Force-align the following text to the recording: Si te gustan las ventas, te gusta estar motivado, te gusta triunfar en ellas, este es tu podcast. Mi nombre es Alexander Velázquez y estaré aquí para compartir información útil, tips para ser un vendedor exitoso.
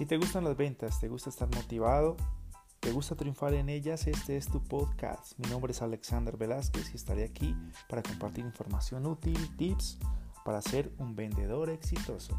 Si 0.00 0.06
te 0.06 0.16
gustan 0.16 0.44
las 0.44 0.56
ventas, 0.56 0.98
te 0.98 1.08
gusta 1.08 1.28
estar 1.28 1.46
motivado, 1.54 2.16
te 2.80 2.90
gusta 2.90 3.16
triunfar 3.16 3.52
en 3.52 3.68
ellas, 3.68 4.06
este 4.06 4.38
es 4.38 4.46
tu 4.46 4.64
podcast. 4.64 5.38
Mi 5.38 5.46
nombre 5.50 5.72
es 5.72 5.82
Alexander 5.82 6.38
Velázquez 6.38 6.90
y 6.94 6.96
estaré 6.96 7.22
aquí 7.22 7.54
para 7.86 8.02
compartir 8.02 8.46
información 8.46 9.04
útil, 9.04 9.36
tips 9.58 9.98
para 10.42 10.62
ser 10.62 10.90
un 10.96 11.14
vendedor 11.14 11.68
exitoso. 11.68 12.34